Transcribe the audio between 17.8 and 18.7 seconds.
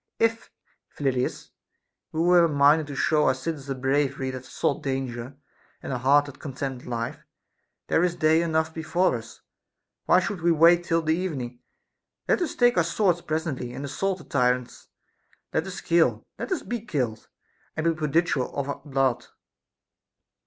be prodigal of